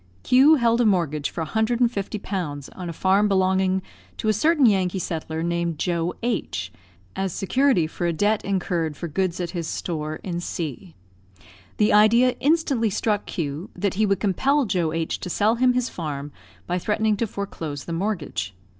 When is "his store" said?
9.51-10.15